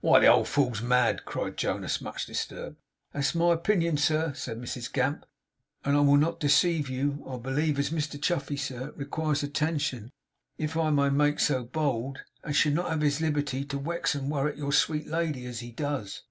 'Why, 0.00 0.20
the 0.20 0.26
old 0.28 0.48
fool's 0.48 0.80
mad!' 0.80 1.26
cried 1.26 1.58
Jonas, 1.58 2.00
much 2.00 2.24
disturbed. 2.24 2.76
'That's 3.12 3.34
my 3.34 3.52
opinion, 3.52 3.98
sir,' 3.98 4.32
said 4.32 4.56
Mrs 4.58 4.90
Gamp, 4.90 5.26
'and 5.84 5.94
I 5.94 6.00
will 6.00 6.16
not 6.16 6.40
deceive 6.40 6.88
you. 6.88 7.22
I 7.28 7.36
believe 7.36 7.78
as 7.78 7.90
Mr 7.90 8.18
Chuffey, 8.18 8.56
sir, 8.56 8.92
rekwires 8.96 9.42
attention 9.42 10.12
(if 10.56 10.78
I 10.78 10.88
may 10.88 11.10
make 11.10 11.40
so 11.40 11.62
bold), 11.62 12.20
and 12.42 12.56
should 12.56 12.72
not 12.72 12.88
have 12.88 13.02
his 13.02 13.20
liberty 13.20 13.66
to 13.66 13.78
wex 13.78 14.14
and 14.14 14.30
worrit 14.30 14.56
your 14.56 14.72
sweet 14.72 15.08
lady 15.08 15.44
as 15.44 15.60
he 15.60 15.72
does. 15.72 16.22